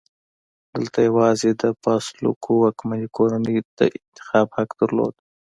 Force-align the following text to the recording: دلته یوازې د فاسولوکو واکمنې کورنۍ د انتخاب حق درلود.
دلته 0.73 0.97
یوازې 1.09 1.49
د 1.61 1.63
فاسولوکو 1.81 2.51
واکمنې 2.63 3.07
کورنۍ 3.17 3.57
د 3.77 3.79
انتخاب 3.97 4.47
حق 4.57 4.69
درلود. 4.79 5.13